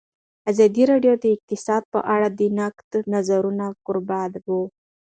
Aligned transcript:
ازادي 0.51 0.83
راډیو 0.91 1.13
د 1.23 1.25
اقتصاد 1.35 1.83
په 1.93 1.99
اړه 2.13 2.27
د 2.39 2.41
نقدي 2.59 2.99
نظرونو 3.13 3.67
کوربه 3.85 4.21
وه. 4.57 4.61